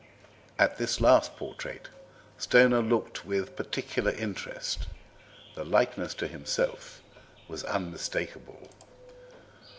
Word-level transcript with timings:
At 0.57 0.79
this 0.79 0.99
last 0.99 1.35
portrait 1.37 1.89
Stoner 2.39 2.81
looked 2.81 3.23
with 3.23 3.55
particular 3.55 4.09
interest; 4.09 4.87
the 5.53 5.63
likeness 5.63 6.15
to 6.15 6.27
himself 6.27 7.03
was 7.47 7.63
unmistakable. 7.65 8.67